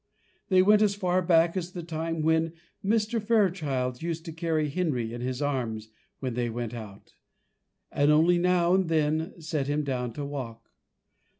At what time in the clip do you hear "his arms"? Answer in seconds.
5.21-5.89